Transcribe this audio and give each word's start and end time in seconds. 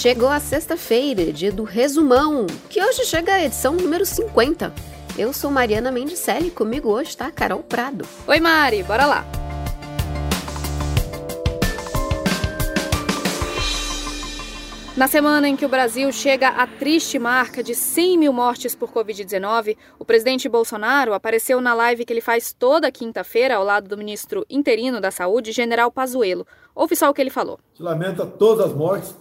Chegou 0.00 0.30
a 0.30 0.40
sexta-feira, 0.40 1.30
dia 1.30 1.52
do 1.52 1.62
resumão, 1.62 2.46
que 2.70 2.82
hoje 2.82 3.04
chega 3.04 3.34
a 3.34 3.44
edição 3.44 3.74
número 3.74 4.06
50. 4.06 4.72
Eu 5.18 5.30
sou 5.30 5.50
Mariana 5.50 5.92
Mendicelli 5.92 6.48
e 6.48 6.50
comigo 6.50 6.88
hoje 6.88 7.10
está 7.10 7.30
Carol 7.30 7.62
Prado. 7.62 8.06
Oi 8.26 8.40
Mari, 8.40 8.82
bora 8.82 9.04
lá! 9.04 9.26
Na 14.96 15.06
semana 15.06 15.46
em 15.46 15.54
que 15.54 15.66
o 15.66 15.68
Brasil 15.68 16.10
chega 16.12 16.48
à 16.48 16.66
triste 16.66 17.18
marca 17.18 17.62
de 17.62 17.74
100 17.74 18.16
mil 18.16 18.32
mortes 18.32 18.74
por 18.74 18.90
Covid-19, 18.90 19.76
o 19.98 20.04
presidente 20.06 20.48
Bolsonaro 20.48 21.12
apareceu 21.12 21.60
na 21.60 21.74
live 21.74 22.06
que 22.06 22.12
ele 22.14 22.22
faz 22.22 22.54
toda 22.54 22.90
quinta-feira 22.90 23.56
ao 23.56 23.64
lado 23.64 23.86
do 23.86 23.98
ministro 23.98 24.46
interino 24.48 24.98
da 24.98 25.10
Saúde, 25.10 25.52
General 25.52 25.92
Pazuello. 25.92 26.46
Ouve 26.74 26.96
só 26.96 27.10
o 27.10 27.12
que 27.12 27.20
ele 27.20 27.28
falou. 27.28 27.60
Se 27.74 27.82
lamenta 27.82 28.24
todas 28.24 28.64
as 28.64 28.74
mortes. 28.74 29.14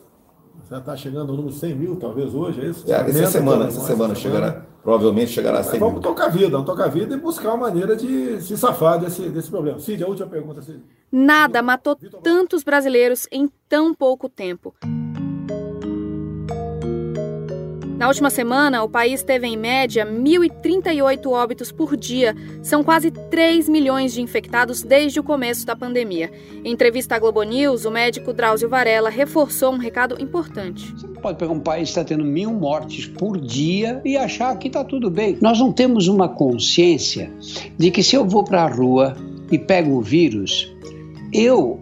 Já 0.69 0.77
está 0.79 0.95
chegando 0.95 1.31
ao 1.31 1.35
número 1.35 1.53
100 1.53 1.75
mil, 1.75 1.95
talvez 1.95 2.33
hoje, 2.33 2.61
é 2.61 2.65
isso? 2.65 2.91
É, 2.91 3.09
essa 3.09 3.27
semana, 3.27 3.65
essa 3.67 3.81
semana 3.81 4.15
chegará. 4.15 4.65
Provavelmente 4.81 5.31
chegará 5.31 5.59
a 5.59 5.63
100 5.63 5.79
Vamos 5.79 6.01
tocar 6.01 6.25
a 6.25 6.29
vida, 6.29 6.49
vamos 6.49 6.65
tocar 6.65 6.85
a 6.85 6.87
vida 6.87 7.15
e 7.15 7.19
buscar 7.19 7.49
uma 7.49 7.67
maneira 7.67 7.95
de 7.95 8.41
se 8.41 8.57
safar 8.57 8.99
desse, 8.99 9.29
desse 9.29 9.49
problema. 9.49 9.77
Cid, 9.79 10.03
a 10.03 10.07
última 10.07 10.27
pergunta. 10.27 10.61
Cid. 10.61 10.81
Nada 11.11 11.61
matou 11.61 11.95
tantos 12.23 12.63
brasileiros 12.63 13.27
em 13.31 13.49
tão 13.67 13.93
pouco 13.93 14.29
tempo. 14.29 14.73
Na 17.99 18.07
última 18.07 18.29
semana, 18.29 18.81
o 18.81 18.87
país 18.87 19.23
teve 19.23 19.45
em 19.45 19.57
média 19.57 20.05
1.038 20.05 21.29
óbitos 21.31 21.69
por 21.69 21.97
dia. 21.97 22.33
São 22.63 22.81
quase 22.81 23.11
3 23.11 23.67
milhões 23.67 24.13
de 24.13 24.21
infectados 24.21 24.81
desde 24.81 25.19
o 25.19 25.23
começo 25.23 25.65
da 25.65 25.75
pandemia. 25.75 26.31
Em 26.63 26.71
entrevista 26.71 27.15
à 27.15 27.19
Globo 27.19 27.43
News, 27.43 27.83
o 27.83 27.91
médico 27.91 28.31
Drauzio 28.31 28.69
Varela 28.69 29.09
reforçou 29.09 29.73
um 29.73 29.77
recado 29.77 30.15
importante. 30.17 30.93
Você 30.93 31.09
pode 31.09 31.37
pegar 31.37 31.51
um 31.51 31.59
país 31.59 31.89
que 31.89 31.99
está 31.99 32.05
tendo 32.05 32.23
mil 32.23 32.53
mortes 32.53 33.05
por 33.05 33.37
dia 33.37 34.01
e 34.05 34.15
achar 34.15 34.57
que 34.57 34.67
está 34.69 34.81
tudo 34.81 35.11
bem. 35.11 35.37
Nós 35.41 35.59
não 35.59 35.73
temos 35.73 36.07
uma 36.07 36.29
consciência 36.29 37.29
de 37.77 37.91
que 37.91 38.01
se 38.01 38.15
eu 38.15 38.25
vou 38.25 38.45
para 38.45 38.63
a 38.63 38.69
rua 38.69 39.17
e 39.51 39.59
pego 39.59 39.97
o 39.97 40.01
vírus, 40.01 40.73
eu 41.33 41.77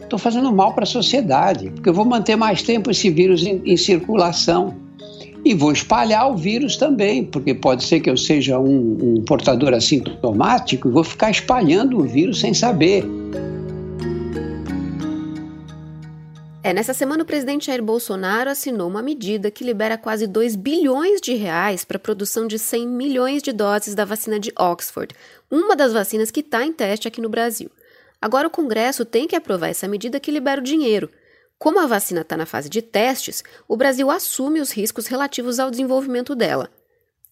estou 0.00 0.16
fazendo 0.16 0.52
mal 0.52 0.74
para 0.74 0.84
a 0.84 0.86
sociedade, 0.86 1.70
porque 1.70 1.88
eu 1.88 1.94
vou 1.94 2.04
manter 2.04 2.36
mais 2.36 2.62
tempo 2.62 2.88
esse 2.88 3.10
vírus 3.10 3.44
em, 3.44 3.60
em 3.64 3.76
circulação. 3.76 4.88
E 5.44 5.54
vou 5.54 5.72
espalhar 5.72 6.30
o 6.30 6.36
vírus 6.36 6.76
também, 6.76 7.24
porque 7.24 7.54
pode 7.54 7.84
ser 7.84 8.00
que 8.00 8.10
eu 8.10 8.16
seja 8.16 8.58
um, 8.58 9.16
um 9.18 9.24
portador 9.24 9.72
assintomático 9.72 10.88
e 10.88 10.90
vou 10.90 11.04
ficar 11.04 11.30
espalhando 11.30 11.98
o 11.98 12.02
vírus 12.02 12.40
sem 12.40 12.52
saber. 12.52 13.04
É, 16.62 16.74
nessa 16.74 16.92
semana 16.92 17.22
o 17.22 17.26
presidente 17.26 17.66
Jair 17.66 17.82
Bolsonaro 17.82 18.50
assinou 18.50 18.86
uma 18.86 19.00
medida 19.00 19.50
que 19.50 19.64
libera 19.64 19.96
quase 19.96 20.26
2 20.26 20.56
bilhões 20.56 21.18
de 21.18 21.32
reais 21.32 21.86
para 21.86 21.96
a 21.96 22.00
produção 22.00 22.46
de 22.46 22.58
100 22.58 22.86
milhões 22.86 23.42
de 23.42 23.50
doses 23.50 23.94
da 23.94 24.04
vacina 24.04 24.38
de 24.38 24.52
Oxford, 24.58 25.14
uma 25.50 25.74
das 25.74 25.94
vacinas 25.94 26.30
que 26.30 26.40
está 26.40 26.62
em 26.62 26.72
teste 26.72 27.08
aqui 27.08 27.18
no 27.18 27.30
Brasil. 27.30 27.70
Agora 28.20 28.46
o 28.46 28.50
Congresso 28.50 29.06
tem 29.06 29.26
que 29.26 29.34
aprovar 29.34 29.68
essa 29.68 29.88
medida 29.88 30.20
que 30.20 30.30
libera 30.30 30.60
o 30.60 30.64
dinheiro. 30.64 31.10
Como 31.60 31.78
a 31.78 31.86
vacina 31.86 32.22
está 32.22 32.38
na 32.38 32.46
fase 32.46 32.70
de 32.70 32.80
testes, 32.80 33.44
o 33.68 33.76
Brasil 33.76 34.10
assume 34.10 34.62
os 34.62 34.70
riscos 34.70 35.06
relativos 35.06 35.60
ao 35.60 35.70
desenvolvimento 35.70 36.34
dela. 36.34 36.70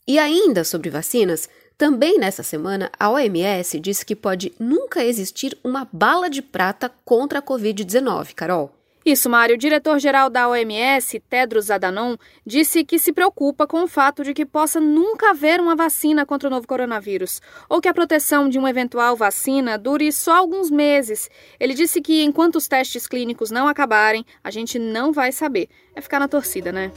E 0.07 0.19
ainda 0.19 0.65
sobre 0.65 0.91
vacinas, 0.91 1.49
também 1.79 2.19
nessa 2.19 2.43
semana 2.43 2.93
a 3.01 3.09
OMS 3.09 3.81
disse 3.81 4.05
que 4.05 4.15
pode 4.15 4.53
nunca 4.61 5.03
existir 5.03 5.57
uma 5.65 5.89
bala 5.91 6.29
de 6.29 6.43
prata 6.43 6.91
contra 7.07 7.39
a 7.39 7.43
Covid-19, 7.43 8.35
Carol. 8.35 8.78
Isso, 9.05 9.31
Mário. 9.31 9.55
O 9.55 9.59
diretor-geral 9.59 10.29
da 10.29 10.49
OMS, 10.49 11.21
Tedros 11.21 11.71
Adhanom, 11.71 12.17
disse 12.45 12.85
que 12.85 12.99
se 12.99 13.13
preocupa 13.13 13.67
com 13.67 13.83
o 13.83 13.89
fato 13.89 14.23
de 14.23 14.35
que 14.35 14.45
possa 14.45 14.81
nunca 14.81 15.31
haver 15.31 15.61
uma 15.61 15.75
vacina 15.75 16.27
contra 16.27 16.49
o 16.49 16.51
novo 16.51 16.67
coronavírus, 16.67 17.41
ou 17.69 17.81
que 17.81 17.89
a 17.89 17.95
proteção 17.95 18.49
de 18.49 18.59
uma 18.59 18.71
eventual 18.71 19.17
vacina 19.17 19.79
dure 19.79 20.13
só 20.13 20.37
alguns 20.37 20.71
meses. 20.71 21.31
Ele 21.59 21.75
disse 21.75 22.01
que 22.01 22.23
enquanto 22.23 22.57
os 22.57 22.69
testes 22.69 23.07
clínicos 23.07 23.51
não 23.51 23.69
acabarem, 23.69 24.27
a 24.43 24.51
gente 24.51 24.79
não 24.79 25.13
vai 25.13 25.33
saber. 25.33 25.69
É 25.95 26.01
ficar 26.01 26.19
na 26.19 26.29
torcida, 26.29 26.71
né? 26.71 26.93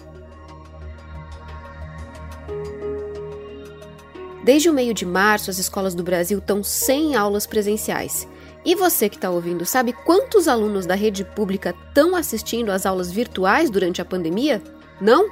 Desde 4.44 4.70
o 4.70 4.74
meio 4.74 4.94
de 4.94 5.06
março, 5.06 5.52
as 5.52 5.60
escolas 5.60 5.94
do 5.94 6.04
Brasil 6.04 6.40
estão 6.40 6.64
sem 6.64 7.16
aulas 7.16 7.46
presenciais. 7.46 8.28
E 8.64 8.76
você 8.76 9.10
que 9.10 9.16
está 9.16 9.30
ouvindo, 9.30 9.66
sabe 9.66 9.92
quantos 9.92 10.48
alunos 10.48 10.86
da 10.86 10.94
rede 10.94 11.26
pública 11.26 11.76
estão 11.88 12.16
assistindo 12.16 12.72
às 12.72 12.86
aulas 12.86 13.12
virtuais 13.12 13.70
durante 13.70 14.02
a 14.02 14.06
pandemia? 14.06 14.62
Não? 15.00 15.32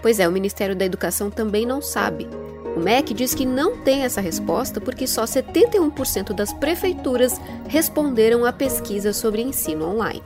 Pois 0.00 0.20
é, 0.20 0.28
o 0.28 0.32
Ministério 0.32 0.76
da 0.76 0.84
Educação 0.84 1.28
também 1.28 1.66
não 1.66 1.82
sabe. 1.82 2.28
O 2.76 2.80
MEC 2.80 3.12
diz 3.12 3.34
que 3.34 3.44
não 3.44 3.76
tem 3.78 4.04
essa 4.04 4.20
resposta 4.20 4.80
porque 4.80 5.08
só 5.08 5.24
71% 5.24 6.32
das 6.32 6.52
prefeituras 6.52 7.40
responderam 7.66 8.44
à 8.44 8.52
pesquisa 8.52 9.12
sobre 9.12 9.42
ensino 9.42 9.84
online. 9.84 10.22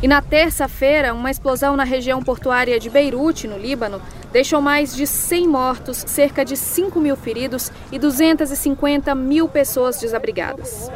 E 0.00 0.06
na 0.06 0.22
terça-feira, 0.22 1.12
uma 1.12 1.28
explosão 1.28 1.76
na 1.76 1.82
região 1.82 2.22
portuária 2.22 2.78
de 2.78 2.88
Beirute, 2.88 3.48
no 3.48 3.58
Líbano, 3.58 4.00
deixou 4.30 4.60
mais 4.60 4.94
de 4.94 5.04
100 5.04 5.48
mortos, 5.48 6.04
cerca 6.06 6.44
de 6.44 6.56
5 6.56 7.00
mil 7.00 7.16
feridos 7.16 7.72
e 7.90 7.98
250 7.98 9.12
mil 9.16 9.48
pessoas 9.48 9.98
desabrigadas. 9.98 10.88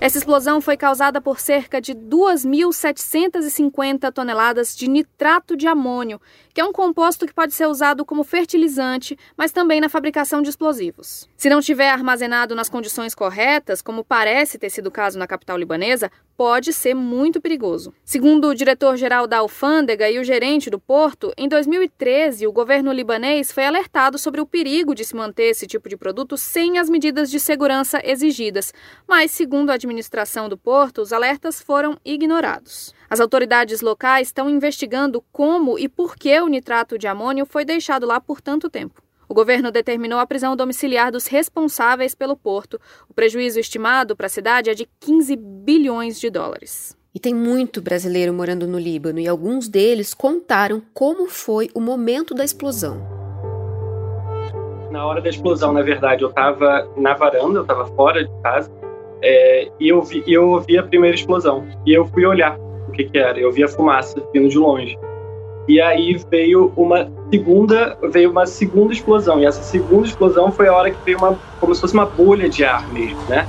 Essa 0.00 0.18
explosão 0.18 0.60
foi 0.60 0.76
causada 0.76 1.20
por 1.20 1.38
cerca 1.38 1.80
de 1.80 1.94
2.750 1.94 4.10
toneladas 4.10 4.74
de 4.74 4.88
nitrato 4.88 5.56
de 5.56 5.68
amônio, 5.68 6.20
que 6.60 6.62
é 6.62 6.68
um 6.68 6.74
composto 6.74 7.26
que 7.26 7.32
pode 7.32 7.54
ser 7.54 7.66
usado 7.66 8.04
como 8.04 8.22
fertilizante, 8.22 9.18
mas 9.34 9.50
também 9.50 9.80
na 9.80 9.88
fabricação 9.88 10.42
de 10.42 10.50
explosivos. 10.50 11.26
Se 11.34 11.48
não 11.48 11.62
tiver 11.62 11.88
armazenado 11.88 12.54
nas 12.54 12.68
condições 12.68 13.14
corretas, 13.14 13.80
como 13.80 14.04
parece 14.04 14.58
ter 14.58 14.68
sido 14.68 14.88
o 14.88 14.90
caso 14.90 15.18
na 15.18 15.26
capital 15.26 15.56
libanesa, 15.56 16.12
pode 16.36 16.74
ser 16.74 16.92
muito 16.94 17.40
perigoso. 17.40 17.94
Segundo 18.04 18.48
o 18.48 18.54
diretor-geral 18.54 19.26
da 19.26 19.38
alfândega 19.38 20.10
e 20.10 20.18
o 20.18 20.24
gerente 20.24 20.68
do 20.68 20.78
porto, 20.78 21.32
em 21.34 21.48
2013 21.48 22.46
o 22.46 22.52
governo 22.52 22.92
libanês 22.92 23.52
foi 23.52 23.64
alertado 23.64 24.18
sobre 24.18 24.40
o 24.40 24.46
perigo 24.46 24.94
de 24.94 25.04
se 25.04 25.16
manter 25.16 25.50
esse 25.50 25.66
tipo 25.66 25.88
de 25.88 25.96
produto 25.96 26.36
sem 26.36 26.78
as 26.78 26.90
medidas 26.90 27.30
de 27.30 27.40
segurança 27.40 28.02
exigidas, 28.04 28.72
mas, 29.08 29.30
segundo 29.30 29.70
a 29.70 29.74
administração 29.74 30.46
do 30.46 30.58
porto, 30.58 31.00
os 31.00 31.12
alertas 31.12 31.60
foram 31.60 31.96
ignorados. 32.04 32.94
As 33.10 33.18
autoridades 33.18 33.80
locais 33.80 34.28
estão 34.28 34.48
investigando 34.48 35.22
como 35.32 35.76
e 35.78 35.88
por 35.88 36.16
que 36.16 36.40
o 36.40 36.48
nitrato 36.50 36.98
de 36.98 37.06
amônio 37.06 37.46
foi 37.46 37.64
deixado 37.64 38.06
lá 38.06 38.20
por 38.20 38.40
tanto 38.40 38.68
tempo. 38.68 39.02
O 39.28 39.34
governo 39.34 39.70
determinou 39.70 40.18
a 40.18 40.26
prisão 40.26 40.56
domiciliar 40.56 41.12
dos 41.12 41.28
responsáveis 41.28 42.16
pelo 42.16 42.36
porto. 42.36 42.80
O 43.08 43.14
prejuízo 43.14 43.60
estimado 43.60 44.16
para 44.16 44.26
a 44.26 44.28
cidade 44.28 44.70
é 44.70 44.74
de 44.74 44.88
15 44.98 45.36
bilhões 45.36 46.18
de 46.18 46.28
dólares. 46.28 46.98
E 47.14 47.20
tem 47.20 47.32
muito 47.32 47.80
brasileiro 47.80 48.32
morando 48.32 48.66
no 48.66 48.78
Líbano 48.78 49.20
e 49.20 49.28
alguns 49.28 49.68
deles 49.68 50.14
contaram 50.14 50.82
como 50.92 51.28
foi 51.28 51.70
o 51.74 51.80
momento 51.80 52.34
da 52.34 52.44
explosão. 52.44 53.00
Na 54.90 55.06
hora 55.06 55.20
da 55.20 55.28
explosão, 55.28 55.72
na 55.72 55.82
verdade, 55.82 56.22
eu 56.22 56.28
estava 56.28 56.88
na 56.96 57.14
varanda, 57.14 57.60
eu 57.60 57.62
estava 57.62 57.86
fora 57.94 58.24
de 58.24 58.42
casa, 58.42 58.70
é, 59.22 59.70
e 59.78 59.88
eu 59.88 60.02
vi, 60.02 60.24
eu 60.26 60.50
ouvi 60.50 60.76
a 60.78 60.82
primeira 60.82 61.14
explosão. 61.14 61.66
E 61.86 61.92
eu 61.92 62.06
fui 62.06 62.24
olhar 62.24 62.58
o 62.88 62.92
que, 62.92 63.04
que 63.04 63.18
era. 63.18 63.38
Eu 63.38 63.52
vi 63.52 63.62
a 63.62 63.68
fumaça 63.68 64.20
vindo 64.32 64.48
de 64.48 64.58
longe. 64.58 64.98
E 65.70 65.80
aí 65.80 66.20
veio 66.28 66.72
uma 66.76 67.08
segunda, 67.32 67.96
veio 68.10 68.32
uma 68.32 68.44
segunda 68.44 68.92
explosão. 68.92 69.38
E 69.38 69.46
essa 69.46 69.62
segunda 69.62 70.04
explosão 70.04 70.50
foi 70.50 70.66
a 70.66 70.74
hora 70.74 70.90
que 70.90 70.96
veio 71.04 71.16
uma, 71.18 71.38
como 71.60 71.72
se 71.72 71.80
fosse 71.80 71.94
uma 71.94 72.06
bolha 72.06 72.48
de 72.48 72.64
ar 72.64 72.88
mesmo, 72.88 73.20
né? 73.28 73.46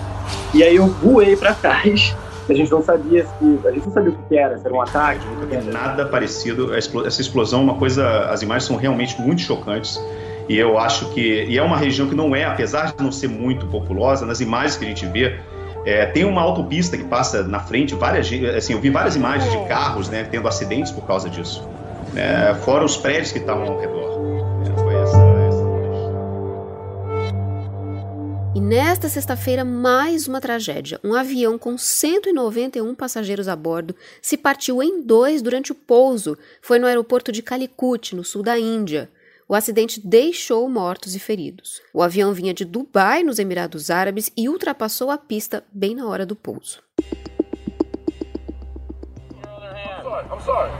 E 0.53 0.61
aí 0.61 0.75
eu 0.75 0.85
voei 0.85 1.35
para 1.35 1.55
trás. 1.55 2.15
A 2.47 2.53
gente 2.53 2.69
não 2.69 2.83
sabia 2.83 3.25
se, 3.25 3.59
a 3.67 3.71
gente 3.71 3.87
não 3.87 3.93
sabia 3.93 4.11
o 4.11 4.15
que 4.27 4.37
era, 4.37 4.55
se 4.59 4.67
era 4.67 4.75
um 4.75 4.79
ataque. 4.79 5.25
Não 5.25 5.57
é 5.57 5.63
nada 5.63 6.05
parecido. 6.05 6.75
Essa 6.75 7.21
explosão, 7.21 7.63
uma 7.63 7.73
coisa, 7.73 8.29
as 8.29 8.43
imagens 8.43 8.65
são 8.65 8.75
realmente 8.75 9.19
muito 9.19 9.41
chocantes. 9.41 9.99
E 10.47 10.55
eu 10.55 10.77
acho 10.77 11.09
que, 11.15 11.45
e 11.45 11.57
é 11.57 11.63
uma 11.63 11.77
região 11.77 12.07
que 12.07 12.13
não 12.13 12.35
é, 12.35 12.45
apesar 12.45 12.93
de 12.93 13.03
não 13.03 13.11
ser 13.11 13.29
muito 13.29 13.65
populosa, 13.65 14.27
nas 14.27 14.41
imagens 14.41 14.77
que 14.77 14.85
a 14.85 14.87
gente 14.87 15.07
vê, 15.07 15.39
é, 15.87 16.05
tem 16.05 16.23
uma 16.23 16.43
autopista 16.43 16.95
que 16.95 17.03
passa 17.03 17.41
na 17.41 17.61
frente, 17.61 17.95
várias, 17.95 18.31
assim, 18.55 18.73
eu 18.73 18.79
vi 18.79 18.91
várias 18.91 19.15
imagens 19.15 19.51
de 19.51 19.67
carros, 19.67 20.07
né, 20.07 20.27
tendo 20.29 20.47
acidentes 20.47 20.91
por 20.91 21.07
causa 21.07 21.27
disso 21.27 21.67
é, 22.15 22.53
fora 22.55 22.83
os 22.83 22.97
prédios 22.97 23.31
que 23.31 23.39
estavam 23.39 23.65
ao 23.65 23.79
redor. 23.79 24.19
É, 24.65 24.75
foi 24.81 24.95
essa, 24.95 25.17
essa... 25.17 25.61
E 28.53 28.59
nesta 28.59 29.07
sexta-feira, 29.07 29.63
mais 29.63 30.27
uma 30.27 30.41
tragédia. 30.41 30.99
Um 31.03 31.13
avião 31.13 31.57
com 31.57 31.77
191 31.77 32.93
passageiros 32.95 33.47
a 33.47 33.55
bordo 33.55 33.95
se 34.21 34.35
partiu 34.37 34.83
em 34.83 35.01
dois 35.01 35.41
durante 35.41 35.71
o 35.71 35.75
pouso. 35.75 36.37
Foi 36.61 36.77
no 36.77 36.85
aeroporto 36.85 37.31
de 37.31 37.41
Calicut, 37.41 38.15
no 38.15 38.23
sul 38.23 38.43
da 38.43 38.59
Índia. 38.59 39.09
O 39.47 39.55
acidente 39.55 39.99
deixou 39.99 40.69
mortos 40.69 41.13
e 41.15 41.19
feridos. 41.19 41.81
O 41.93 42.01
avião 42.01 42.33
vinha 42.33 42.53
de 42.53 42.63
Dubai, 42.63 43.21
nos 43.21 43.37
Emirados 43.37 43.89
Árabes, 43.89 44.31
e 44.35 44.47
ultrapassou 44.47 45.09
a 45.11 45.17
pista 45.17 45.63
bem 45.73 45.93
na 45.93 46.07
hora 46.07 46.25
do 46.25 46.37
pouso. 46.37 46.81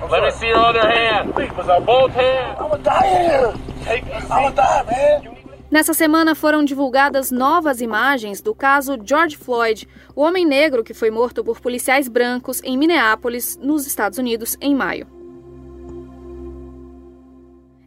Let 0.10 0.24
me 0.24 0.32
see 0.32 0.48
your 0.48 0.58
other 0.58 0.88
hand. 0.88 1.34
Was 1.36 1.86
both 1.86 2.12
hands? 2.14 2.58
I'm 2.60 2.70
gonna 2.70 2.84
die 2.84 3.08
here. 3.08 3.54
I'm 3.88 4.44
gonna 4.44 4.56
die, 4.56 4.84
man. 4.90 5.42
Nessa 5.70 5.94
semana 5.94 6.36
foram 6.36 6.66
divulgadas 6.66 7.32
novas 7.32 7.80
imagens 7.80 8.42
do 8.42 8.54
caso 8.54 8.98
George 9.06 9.38
Floyd, 9.38 9.88
o 10.14 10.22
homem 10.22 10.46
negro 10.46 10.84
que 10.84 10.94
foi 10.94 11.10
morto 11.10 11.44
por 11.46 11.62
policiais 11.62 12.10
brancos 12.10 12.62
em 12.64 12.78
Minneapolis, 12.78 13.56
nos 13.56 13.88
Estados 13.88 14.18
Unidos, 14.18 14.58
em 14.60 14.76
maio. 14.76 15.08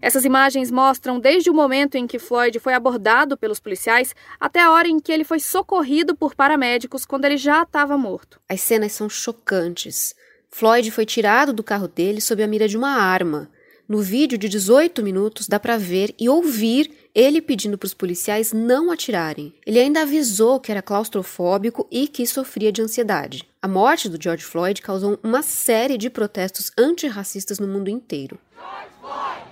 Essas 0.01 0.25
imagens 0.25 0.71
mostram 0.71 1.19
desde 1.19 1.51
o 1.51 1.55
momento 1.55 1.97
em 1.97 2.07
que 2.07 2.19
Floyd 2.19 2.59
foi 2.59 2.73
abordado 2.73 3.37
pelos 3.37 3.61
policiais 3.61 4.15
até 4.39 4.61
a 4.61 4.71
hora 4.71 4.89
em 4.89 5.01
que 5.01 5.13
ele 5.13 5.25
foi 5.25 5.41
socorrido 5.41 6.15
por 6.15 6.35
paramédicos 6.35 7.05
quando 7.05 7.25
ele 7.25 7.37
já 7.37 7.63
estava 7.63 7.99
morto. 7.99 8.41
As 8.49 8.61
cenas 8.61 8.93
são 8.93 9.09
chocantes. 9.09 10.15
Floyd 10.57 10.89
foi 10.93 11.05
tirado 11.05 11.53
do 11.53 11.65
carro 11.65 11.89
dele 11.89 12.21
sob 12.21 12.41
a 12.41 12.47
mira 12.47 12.69
de 12.69 12.77
uma 12.77 12.91
arma. 12.91 13.51
No 13.89 14.01
vídeo 14.01 14.39
de 14.39 14.49
18 14.49 15.03
minutos 15.03 15.49
dá 15.49 15.59
para 15.59 15.77
ver 15.77 16.15
e 16.17 16.29
ouvir 16.29 17.09
ele 17.13 17.43
pedindo 17.43 17.77
para 17.77 17.89
os 17.89 17.93
policiais 17.93 18.53
não 18.53 18.93
atirarem. 18.93 19.53
Ele 19.67 19.81
ainda 19.81 20.03
avisou 20.03 20.61
que 20.61 20.71
era 20.71 20.81
claustrofóbico 20.81 21.89
e 21.91 22.07
que 22.07 22.25
sofria 22.25 22.71
de 22.71 22.81
ansiedade. 22.81 23.43
A 23.61 23.67
morte 23.67 24.09
do 24.09 24.17
George 24.23 24.45
Floyd 24.45 24.81
causou 24.81 25.19
uma 25.25 25.43
série 25.43 25.99
de 25.99 26.09
protestos 26.09 26.71
antirracistas 26.79 27.59
no 27.59 27.67
mundo 27.67 27.91
inteiro. 27.91 28.39
George 28.57 28.91
Floyd! 29.01 29.43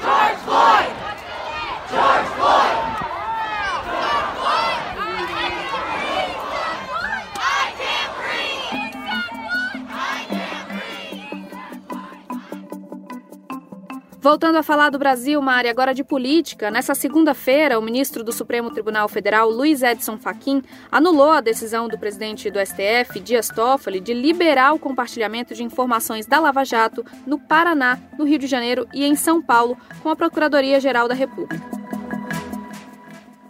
George 0.00 0.44
Floyd! 0.46 0.87
Voltando 14.20 14.56
a 14.56 14.64
falar 14.64 14.90
do 14.90 14.98
Brasil, 14.98 15.40
Mari, 15.40 15.68
agora 15.68 15.94
de 15.94 16.02
política, 16.02 16.72
nessa 16.72 16.92
segunda-feira, 16.92 17.78
o 17.78 17.82
ministro 17.82 18.24
do 18.24 18.32
Supremo 18.32 18.68
Tribunal 18.68 19.08
Federal, 19.08 19.48
Luiz 19.48 19.80
Edson 19.80 20.18
Fachin, 20.18 20.60
anulou 20.90 21.30
a 21.30 21.40
decisão 21.40 21.86
do 21.86 21.96
presidente 21.96 22.50
do 22.50 22.58
STF, 22.58 23.20
Dias 23.20 23.48
Toffoli, 23.48 24.00
de 24.00 24.12
liberar 24.12 24.74
o 24.74 24.78
compartilhamento 24.78 25.54
de 25.54 25.62
informações 25.62 26.26
da 26.26 26.40
Lava 26.40 26.64
Jato 26.64 27.06
no 27.24 27.38
Paraná, 27.38 28.00
no 28.18 28.24
Rio 28.24 28.40
de 28.40 28.48
Janeiro 28.48 28.88
e 28.92 29.04
em 29.04 29.14
São 29.14 29.40
Paulo, 29.40 29.78
com 30.02 30.08
a 30.08 30.16
Procuradoria-Geral 30.16 31.06
da 31.06 31.14
República. 31.14 31.64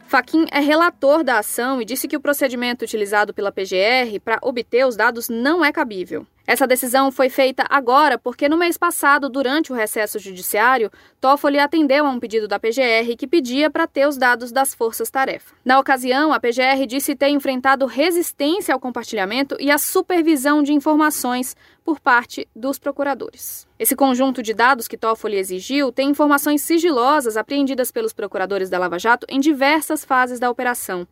Faquin 0.07 0.45
é 0.51 0.61
relator 0.61 1.25
da 1.25 1.39
ação 1.39 1.81
e 1.81 1.85
disse 1.85 2.07
que 2.07 2.17
o 2.17 2.21
procedimento 2.21 2.85
utilizado 2.85 3.33
pela 3.33 3.51
PGR 3.51 4.21
para 4.23 4.39
obter 4.43 4.87
os 4.87 4.97
dados 4.97 5.31
não 5.31 5.65
é 5.65 5.73
cabível. 5.73 6.27
Essa 6.49 6.67
decisão 6.67 7.13
foi 7.13 7.29
feita 7.29 7.67
agora 7.69 8.17
porque 8.17 8.49
no 8.49 8.57
mês 8.57 8.79
passado, 8.79 9.29
durante 9.29 9.71
o 9.71 9.75
recesso 9.75 10.19
judiciário, 10.19 10.91
Toffoli 11.21 11.59
atendeu 11.59 12.07
a 12.07 12.09
um 12.09 12.19
pedido 12.19 12.49
da 12.49 12.59
PGR 12.59 13.15
que 13.19 13.27
pedia 13.27 13.69
para 13.69 13.87
ter 13.87 14.09
os 14.09 14.17
dados 14.17 14.51
das 14.51 14.73
forças-tarefa. 14.73 15.55
Na 15.63 15.79
ocasião, 15.79 16.33
a 16.33 16.41
PGR 16.41 16.87
disse 16.87 17.15
ter 17.15 17.29
enfrentado 17.29 17.85
resistência 17.85 18.73
ao 18.73 18.81
compartilhamento 18.81 19.59
e 19.61 19.71
à 19.71 19.77
supervisão 19.77 20.63
de 20.63 20.73
informações 20.73 21.55
por 21.85 22.01
parte 22.01 22.49
dos 22.57 22.79
procuradores. 22.79 23.67
Esse 23.79 23.95
conjunto 23.95 24.43
de 24.43 24.55
dados 24.55 24.89
que 24.89 24.97
Toffoli 24.97 25.37
exigiu 25.37 25.93
tem 25.93 26.11
informações 26.11 26.63
sigilosas 26.63 27.37
apreendidas 27.37 27.91
pelos 27.91 28.13
procuradores 28.13 28.71
da 28.71 28.79
Lava 28.79 28.99
Jato 28.99 29.27
em 29.29 29.39
diversas 29.39 30.05
fases 30.05 30.41
da 30.41 30.51
operação. 30.51 31.07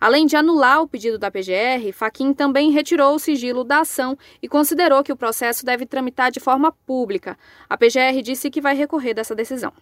Além 0.00 0.26
de 0.26 0.36
anular 0.36 0.82
o 0.82 0.88
pedido 0.88 1.18
da 1.18 1.30
PGR, 1.30 1.92
Faquin 1.92 2.32
também 2.32 2.70
retirou 2.70 3.14
o 3.14 3.18
sigilo 3.18 3.64
da 3.64 3.80
ação 3.80 4.16
e 4.42 4.48
considerou 4.48 4.81
que 5.02 5.12
o 5.12 5.16
processo 5.16 5.64
deve 5.64 5.86
tramitar 5.86 6.30
de 6.30 6.40
forma 6.40 6.72
pública. 6.86 7.36
A 7.68 7.76
PGR 7.76 8.20
disse 8.22 8.50
que 8.50 8.60
vai 8.60 8.74
recorrer 8.74 9.14
dessa 9.14 9.34
decisão. 9.34 9.72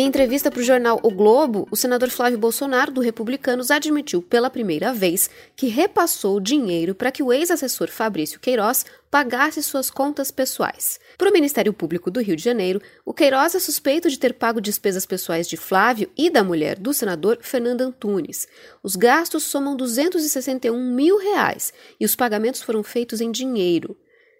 Em 0.00 0.06
entrevista 0.06 0.48
para 0.48 0.60
o 0.60 0.64
jornal 0.64 1.00
O 1.02 1.10
Globo, 1.10 1.66
o 1.72 1.76
senador 1.76 2.08
Flávio 2.08 2.38
Bolsonaro, 2.38 2.92
do 2.92 3.00
Republicanos, 3.00 3.68
admitiu 3.68 4.22
pela 4.22 4.48
primeira 4.48 4.92
vez 4.92 5.28
que 5.56 5.66
repassou 5.66 6.38
dinheiro 6.38 6.94
para 6.94 7.10
que 7.10 7.20
o 7.20 7.32
ex-assessor 7.32 7.88
Fabrício 7.88 8.38
Queiroz 8.38 8.86
pagasse 9.10 9.60
suas 9.60 9.90
contas 9.90 10.30
pessoais. 10.30 11.00
Para 11.16 11.30
o 11.30 11.32
Ministério 11.32 11.72
Público 11.72 12.12
do 12.12 12.20
Rio 12.20 12.36
de 12.36 12.44
Janeiro, 12.44 12.80
o 13.04 13.12
Queiroz 13.12 13.56
é 13.56 13.58
suspeito 13.58 14.08
de 14.08 14.20
ter 14.20 14.34
pago 14.34 14.60
despesas 14.60 15.04
pessoais 15.04 15.48
de 15.48 15.56
Flávio 15.56 16.08
e 16.16 16.30
da 16.30 16.44
mulher 16.44 16.78
do 16.78 16.94
senador 16.94 17.38
Fernando 17.40 17.80
Antunes. 17.80 18.46
Os 18.84 18.94
gastos 18.94 19.42
somam 19.44 19.74
261 19.74 20.94
mil 20.94 21.18
reais 21.18 21.72
e 21.98 22.04
os 22.04 22.14
pagamentos 22.14 22.62
foram 22.62 22.84
feitos 22.84 23.20
em 23.20 23.32
dinheiro. 23.32 23.96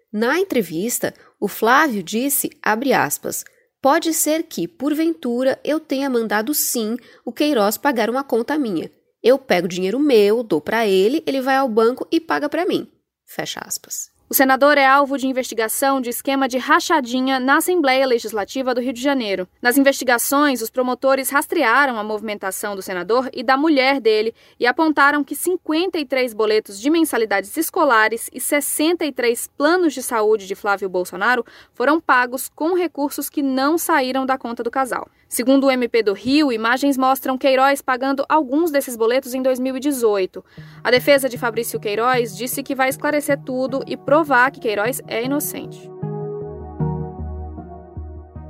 Na 0.09 0.39
entrevista, 0.39 1.13
o 1.37 1.49
Flávio 1.49 2.01
disse, 2.01 2.49
abre 2.63 2.93
aspas, 2.93 3.43
Pode 3.81 4.13
ser 4.13 4.43
que, 4.43 4.67
porventura, 4.67 5.59
eu 5.63 5.79
tenha 5.79 6.09
mandado 6.09 6.53
sim 6.53 6.97
o 7.23 7.31
Queiroz 7.31 7.77
pagar 7.77 8.09
uma 8.09 8.23
conta 8.23 8.57
minha. 8.57 8.91
Eu 9.23 9.37
pego 9.37 9.67
dinheiro 9.67 9.99
meu, 9.99 10.43
dou 10.43 10.59
para 10.59 10.85
ele, 10.85 11.23
ele 11.25 11.41
vai 11.41 11.55
ao 11.55 11.69
banco 11.69 12.07
e 12.11 12.19
paga 12.19 12.49
para 12.49 12.65
mim. 12.65 12.89
Fecha 13.25 13.61
aspas. 13.63 14.18
O 14.31 14.35
senador 14.35 14.77
é 14.77 14.85
alvo 14.85 15.17
de 15.17 15.25
investigação 15.25 15.99
de 15.99 16.11
esquema 16.11 16.47
de 16.47 16.59
rachadinha 16.59 17.39
na 17.39 17.57
Assembleia 17.57 18.05
Legislativa 18.05 18.75
do 18.75 18.79
Rio 18.79 18.93
de 18.93 19.01
Janeiro. 19.01 19.47
Nas 19.59 19.75
investigações, 19.75 20.61
os 20.61 20.69
promotores 20.69 21.31
rastrearam 21.31 21.97
a 21.97 22.03
movimentação 22.03 22.75
do 22.75 22.81
senador 22.83 23.27
e 23.33 23.41
da 23.41 23.57
mulher 23.57 23.99
dele 23.99 24.35
e 24.59 24.67
apontaram 24.67 25.23
que 25.23 25.35
53 25.35 26.31
boletos 26.35 26.79
de 26.79 26.91
mensalidades 26.91 27.57
escolares 27.57 28.29
e 28.31 28.39
63 28.39 29.49
planos 29.57 29.95
de 29.95 30.03
saúde 30.03 30.45
de 30.45 30.53
Flávio 30.53 30.87
Bolsonaro 30.87 31.43
foram 31.73 31.99
pagos 31.99 32.49
com 32.49 32.75
recursos 32.75 33.31
que 33.31 33.41
não 33.41 33.79
saíram 33.79 34.27
da 34.27 34.37
conta 34.37 34.61
do 34.61 34.69
casal. 34.69 35.09
Segundo 35.29 35.67
o 35.67 35.71
MP 35.71 36.01
do 36.01 36.11
Rio, 36.11 36.51
imagens 36.51 36.97
mostram 36.97 37.37
Queiroz 37.37 37.83
pagando 37.83 38.25
alguns 38.27 38.71
desses 38.71 38.95
boletos 38.97 39.35
em 39.35 39.43
2018. 39.43 40.43
A 40.83 40.89
defesa 40.89 41.29
de 41.29 41.37
Fabrício 41.37 41.79
Queiroz 41.79 42.35
disse 42.35 42.63
que 42.63 42.73
vai 42.73 42.89
esclarecer 42.89 43.39
tudo 43.39 43.83
e 43.85 43.95
provar 43.95 44.49
que 44.49 44.59
Queiroz 44.59 44.99
é 45.07 45.23
inocente. 45.23 45.87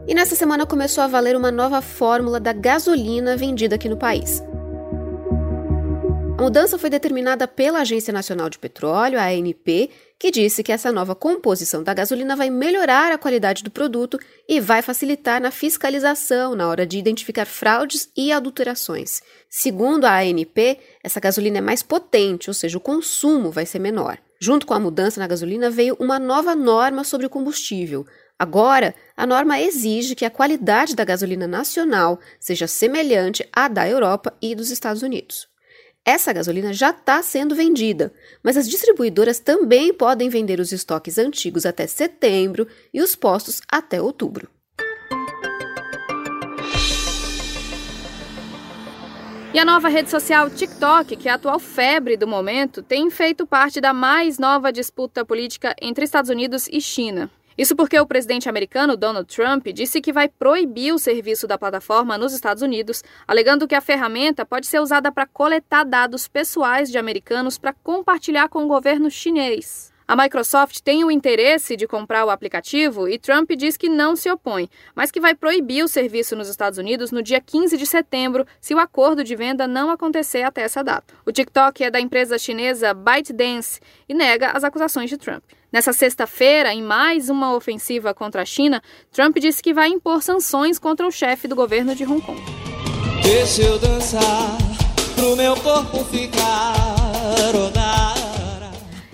E 0.07 0.13
nessa 0.15 0.35
semana 0.35 0.65
começou 0.65 1.03
a 1.03 1.07
valer 1.07 1.35
uma 1.35 1.51
nova 1.51 1.81
fórmula 1.81 2.39
da 2.39 2.53
gasolina 2.53 3.35
vendida 3.35 3.75
aqui 3.75 3.89
no 3.89 3.97
país. 3.97 4.41
A 6.37 6.41
mudança 6.41 6.79
foi 6.79 6.89
determinada 6.89 7.45
pela 7.45 7.81
Agência 7.81 8.13
Nacional 8.13 8.49
de 8.49 8.57
Petróleo, 8.57 9.19
a 9.19 9.25
ANP, 9.25 9.91
que 10.19 10.29
disse 10.29 10.61
que 10.61 10.71
essa 10.73 10.91
nova 10.91 11.15
composição 11.15 11.81
da 11.81 11.93
gasolina 11.93 12.35
vai 12.35 12.49
melhorar 12.49 13.09
a 13.09 13.17
qualidade 13.17 13.63
do 13.63 13.71
produto 13.71 14.19
e 14.47 14.59
vai 14.59 14.81
facilitar 14.81 15.41
na 15.41 15.49
fiscalização 15.49 16.53
na 16.55 16.67
hora 16.67 16.85
de 16.85 16.99
identificar 16.99 17.45
fraudes 17.45 18.09
e 18.17 18.29
adulterações. 18.29 19.21
Segundo 19.49 20.03
a 20.03 20.17
ANP, 20.17 20.77
essa 21.01 21.21
gasolina 21.21 21.59
é 21.59 21.61
mais 21.61 21.81
potente, 21.81 22.49
ou 22.49 22.53
seja, 22.53 22.77
o 22.77 22.81
consumo 22.81 23.49
vai 23.49 23.65
ser 23.65 23.79
menor. 23.79 24.17
Junto 24.41 24.67
com 24.67 24.73
a 24.73 24.79
mudança 24.79 25.21
na 25.21 25.27
gasolina 25.27 25.69
veio 25.69 25.95
uma 25.97 26.19
nova 26.19 26.53
norma 26.53 27.05
sobre 27.05 27.25
o 27.25 27.29
combustível. 27.29 28.05
Agora, 28.37 28.93
a 29.15 29.25
norma 29.25 29.59
exige 29.59 30.15
que 30.15 30.25
a 30.25 30.29
qualidade 30.29 30.95
da 30.95 31.03
gasolina 31.03 31.47
nacional 31.47 32.19
seja 32.39 32.67
semelhante 32.67 33.47
à 33.53 33.67
da 33.69 33.87
Europa 33.87 34.33
e 34.41 34.53
dos 34.53 34.69
Estados 34.69 35.01
Unidos. 35.01 35.48
Essa 36.09 36.33
gasolina 36.33 36.73
já 36.73 36.89
está 36.89 37.21
sendo 37.21 37.53
vendida, 37.53 38.11
mas 38.41 38.57
as 38.57 38.67
distribuidoras 38.67 39.37
também 39.37 39.93
podem 39.93 40.27
vender 40.27 40.59
os 40.59 40.71
estoques 40.71 41.19
antigos 41.19 41.67
até 41.67 41.85
setembro 41.85 42.67
e 42.91 42.99
os 42.99 43.15
postos 43.15 43.61
até 43.71 44.01
outubro. 44.01 44.49
E 49.53 49.59
a 49.59 49.63
nova 49.63 49.87
rede 49.87 50.09
social 50.09 50.49
TikTok, 50.49 51.15
que 51.15 51.29
é 51.29 51.31
a 51.31 51.35
atual 51.35 51.59
febre 51.59 52.17
do 52.17 52.27
momento, 52.27 52.81
tem 52.81 53.11
feito 53.11 53.45
parte 53.45 53.79
da 53.79 53.93
mais 53.93 54.39
nova 54.39 54.71
disputa 54.71 55.23
política 55.23 55.75
entre 55.79 56.05
Estados 56.05 56.31
Unidos 56.31 56.67
e 56.71 56.81
China. 56.81 57.29
Isso 57.59 57.75
porque 57.75 57.99
o 57.99 58.07
presidente 58.07 58.47
americano 58.47 58.95
Donald 58.95 59.27
Trump 59.27 59.67
disse 59.73 59.99
que 59.99 60.13
vai 60.13 60.29
proibir 60.29 60.93
o 60.93 60.97
serviço 60.97 61.45
da 61.45 61.57
plataforma 61.57 62.17
nos 62.17 62.31
Estados 62.31 62.63
Unidos, 62.63 63.03
alegando 63.27 63.67
que 63.67 63.75
a 63.75 63.81
ferramenta 63.81 64.45
pode 64.45 64.65
ser 64.65 64.79
usada 64.79 65.11
para 65.11 65.27
coletar 65.27 65.83
dados 65.83 66.25
pessoais 66.25 66.89
de 66.89 66.97
americanos 66.97 67.57
para 67.57 67.73
compartilhar 67.73 68.47
com 68.47 68.63
o 68.63 68.67
governo 68.69 69.11
chinês. 69.11 69.88
A 70.09 70.15
Microsoft 70.15 70.79
tem 70.79 71.03
o 71.03 71.11
interesse 71.11 71.77
de 71.77 71.85
comprar 71.85 72.25
o 72.25 72.31
aplicativo 72.31 73.07
e 73.07 73.19
Trump 73.19 73.51
diz 73.51 73.77
que 73.77 73.87
não 73.87 74.15
se 74.15 74.27
opõe, 74.27 74.67
mas 74.95 75.11
que 75.11 75.19
vai 75.19 75.35
proibir 75.35 75.83
o 75.83 75.87
serviço 75.87 76.35
nos 76.35 76.49
Estados 76.49 76.79
Unidos 76.79 77.11
no 77.11 77.21
dia 77.21 77.39
15 77.39 77.77
de 77.77 77.85
setembro 77.85 78.43
se 78.59 78.73
o 78.73 78.79
acordo 78.79 79.23
de 79.23 79.35
venda 79.35 79.67
não 79.67 79.91
acontecer 79.91 80.41
até 80.41 80.63
essa 80.63 80.83
data. 80.83 81.13
O 81.27 81.31
TikTok 81.31 81.83
é 81.83 81.91
da 81.91 81.99
empresa 81.99 82.39
chinesa 82.39 82.91
ByteDance 82.91 83.79
e 84.09 84.15
nega 84.15 84.49
as 84.49 84.63
acusações 84.63 85.11
de 85.11 85.17
Trump. 85.17 85.43
Nessa 85.71 85.93
sexta-feira, 85.93 86.73
em 86.73 86.81
mais 86.81 87.29
uma 87.29 87.53
ofensiva 87.53 88.11
contra 88.11 88.41
a 88.41 88.45
China, 88.45 88.81
Trump 89.11 89.37
disse 89.37 89.61
que 89.61 89.75
vai 89.75 89.89
impor 89.89 90.23
sanções 90.23 90.79
contra 90.79 91.05
o 91.05 91.11
chefe 91.11 91.47
do 91.47 91.55
governo 91.55 91.93
de 91.93 92.03
Hong 92.03 92.25
Kong. 92.25 92.41
Deixa 93.21 93.61
eu 93.61 93.77
dançar 93.77 94.57
pro 95.15 95.35
meu 95.35 95.55
corpo 95.57 96.03
ficar 96.05 96.73
rodar. 97.53 98.08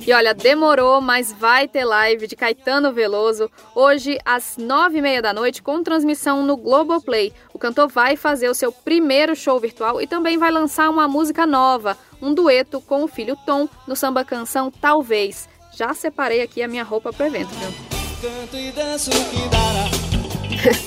E 0.08 0.14
olha, 0.14 0.36
demorou, 0.36 1.02
mas 1.02 1.34
vai 1.34 1.68
ter 1.68 1.84
live 1.84 2.28
de 2.28 2.36
Caetano 2.36 2.94
Veloso 2.94 3.50
hoje 3.74 4.20
às 4.24 4.56
nove 4.56 5.00
e 5.00 5.02
meia 5.02 5.20
da 5.20 5.34
noite 5.34 5.64
com 5.64 5.82
transmissão 5.82 6.46
no 6.46 6.56
Globoplay. 6.56 7.34
O 7.52 7.58
cantor 7.58 7.88
vai 7.88 8.16
fazer 8.16 8.48
o 8.48 8.54
seu 8.54 8.72
primeiro 8.72 9.36
show 9.36 9.60
virtual 9.60 10.00
e 10.00 10.06
também 10.06 10.38
vai 10.38 10.52
lançar 10.52 10.92
uma 10.92 11.08
música 11.08 11.48
nova, 11.48 11.98
um 12.22 12.36
dueto 12.36 12.80
com 12.82 13.04
o 13.04 13.08
filho 13.08 13.36
Tom 13.48 13.68
no 13.88 13.96
samba 13.96 14.24
canção 14.24 14.70
Talvez. 14.70 15.50
Já 15.76 15.92
separei 15.96 16.44
aqui 16.44 16.62
a 16.62 16.68
minha 16.68 16.84
roupa 16.84 17.12
pro 17.12 17.26
evento, 17.26 17.50
viu? 17.56 17.74
Canto 18.22 18.56
e 18.58 18.72
danço 18.72 19.10
que 19.10 19.50
dará. 19.50 19.86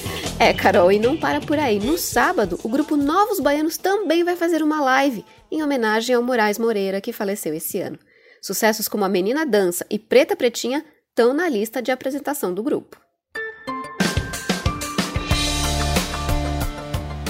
É, 0.41 0.55
Carol, 0.55 0.93
e 0.93 1.01
não 1.01 1.17
para 1.17 1.41
por 1.41 1.59
aí. 1.59 1.81
No 1.81 1.99
sábado, 1.99 2.61
o 2.63 2.69
grupo 2.69 2.97
Novos 2.97 3.41
Baianos 3.41 3.77
também 3.77 4.23
vai 4.23 4.37
fazer 4.37 4.63
uma 4.63 4.81
live 4.81 5.25
em 5.51 5.65
homenagem 5.65 6.15
ao 6.15 6.23
Moraes 6.23 6.61
Moreira, 6.61 7.01
que 7.01 7.13
faleceu 7.13 7.53
esse 7.53 7.81
ano. 7.81 7.99
Sucessos 8.41 8.89
como 8.89 9.05
A 9.05 9.09
Menina 9.09 9.45
Dança 9.45 9.85
e 9.91 9.99
Preta 9.99 10.37
Pretinha 10.37 10.85
estão 11.09 11.35
na 11.35 11.49
lista 11.49 11.83
de 11.83 11.91
apresentação 11.91 12.55
do 12.55 12.63
grupo. 12.63 12.97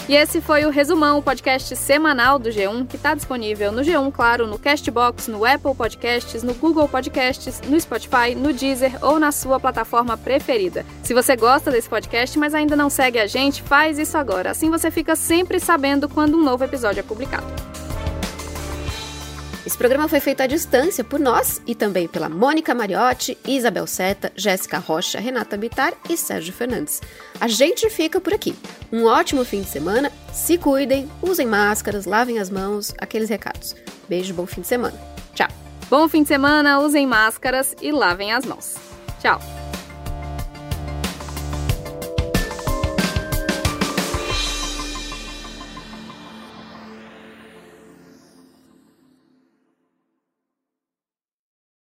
E 0.08 0.16
esse 0.16 0.40
foi 0.40 0.64
o 0.64 0.70
Resumão, 0.70 1.18
o 1.18 1.22
podcast 1.22 1.76
semanal 1.76 2.38
do 2.38 2.48
G1, 2.48 2.86
que 2.86 2.96
está 2.96 3.14
disponível 3.14 3.70
no 3.70 3.82
G1, 3.82 4.10
claro, 4.10 4.46
no 4.46 4.58
Castbox, 4.58 5.28
no 5.28 5.44
Apple 5.44 5.74
Podcasts, 5.74 6.42
no 6.42 6.54
Google 6.54 6.88
Podcasts, 6.88 7.60
no 7.60 7.78
Spotify, 7.78 8.34
no 8.34 8.50
Deezer 8.50 8.92
ou 9.04 9.18
na 9.18 9.30
sua 9.30 9.60
plataforma 9.60 10.16
preferida. 10.16 10.86
Se 11.02 11.12
você 11.12 11.36
gosta 11.36 11.70
desse 11.70 11.90
podcast, 11.90 12.38
mas 12.38 12.54
ainda 12.54 12.74
não 12.74 12.88
segue 12.88 13.18
a 13.18 13.26
gente, 13.26 13.62
faz 13.62 13.98
isso 13.98 14.16
agora. 14.16 14.50
Assim 14.52 14.70
você 14.70 14.90
fica 14.90 15.14
sempre 15.14 15.60
sabendo 15.60 16.08
quando 16.08 16.38
um 16.38 16.42
novo 16.42 16.64
episódio 16.64 17.00
é 17.00 17.02
publicado. 17.02 17.46
Esse 19.68 19.76
programa 19.76 20.08
foi 20.08 20.18
feito 20.18 20.40
à 20.40 20.46
distância 20.46 21.04
por 21.04 21.20
nós 21.20 21.60
e 21.66 21.74
também 21.74 22.08
pela 22.08 22.26
Mônica 22.26 22.74
Mariotti, 22.74 23.36
Isabel 23.46 23.86
Seta, 23.86 24.32
Jéssica 24.34 24.78
Rocha, 24.78 25.20
Renata 25.20 25.58
Bitar 25.58 25.92
e 26.08 26.16
Sérgio 26.16 26.54
Fernandes. 26.54 27.02
A 27.38 27.46
gente 27.46 27.90
fica 27.90 28.18
por 28.18 28.32
aqui. 28.32 28.56
Um 28.90 29.04
ótimo 29.04 29.44
fim 29.44 29.60
de 29.60 29.68
semana, 29.68 30.10
se 30.32 30.56
cuidem, 30.56 31.06
usem 31.20 31.46
máscaras, 31.46 32.06
lavem 32.06 32.38
as 32.38 32.48
mãos, 32.48 32.94
aqueles 32.96 33.28
recados. 33.28 33.76
Beijo, 34.08 34.32
bom 34.32 34.46
fim 34.46 34.62
de 34.62 34.68
semana. 34.68 34.98
Tchau. 35.34 35.48
Bom 35.90 36.08
fim 36.08 36.22
de 36.22 36.28
semana, 36.28 36.80
usem 36.80 37.06
máscaras 37.06 37.76
e 37.82 37.92
lavem 37.92 38.32
as 38.32 38.46
mãos. 38.46 38.74
Tchau. 39.20 39.38